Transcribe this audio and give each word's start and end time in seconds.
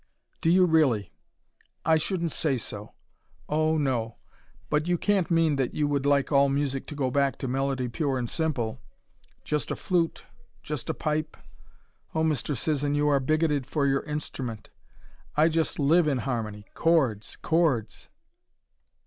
"Do 0.41 0.49
you 0.49 0.65
really? 0.65 1.13
I 1.85 1.97
shouldn't 1.97 2.31
say 2.31 2.57
so: 2.57 2.93
oh, 3.47 3.77
no 3.77 4.17
but 4.67 4.87
you 4.87 4.97
can't 4.97 5.29
mean 5.29 5.57
that 5.57 5.75
you 5.75 5.87
would 5.87 6.07
like 6.07 6.31
all 6.31 6.49
music 6.49 6.87
to 6.87 6.95
go 6.95 7.11
back 7.11 7.37
to 7.37 7.47
melody 7.47 7.87
pure 7.87 8.17
and 8.17 8.27
simple! 8.27 8.81
Just 9.43 9.69
a 9.69 9.75
flute 9.75 10.25
just 10.63 10.89
a 10.89 10.95
pipe! 10.95 11.37
Oh, 12.15 12.23
Mr. 12.23 12.57
Sisson, 12.57 12.95
you 12.95 13.09
are 13.09 13.19
bigoted 13.19 13.67
for 13.67 13.85
your 13.85 14.01
instrument. 14.05 14.71
I 15.37 15.49
just 15.49 15.77
LIVE 15.77 16.07
in 16.07 16.17
harmony 16.17 16.65
chords, 16.73 17.35
chords!" 17.35 18.09